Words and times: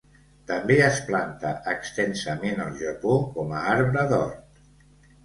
També 0.51 0.77
és 0.85 0.95
plantat 1.09 1.69
extensament 1.73 2.63
al 2.65 2.71
Japó 2.79 3.19
com 3.37 3.55
a 3.59 3.61
arbre 3.75 4.07
d'hort. 4.15 4.65